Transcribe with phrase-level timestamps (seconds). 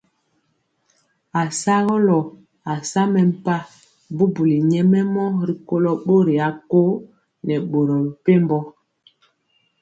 [1.41, 2.19] Asagɔlɔ
[2.73, 3.55] asa mempa
[4.15, 6.81] bubuli nyɛmemɔ rikolo bori akõ
[7.45, 8.57] nɛ boro mepempɔ.